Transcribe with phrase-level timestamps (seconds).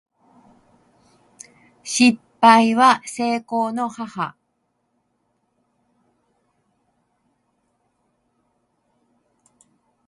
[1.83, 4.35] 失敗は成功の母